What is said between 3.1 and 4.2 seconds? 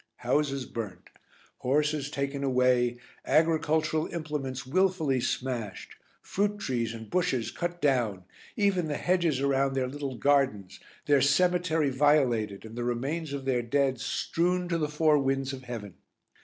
agricultural